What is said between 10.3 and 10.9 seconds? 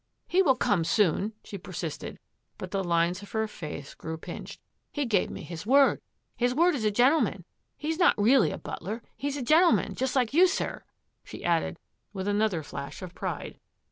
you, sir,"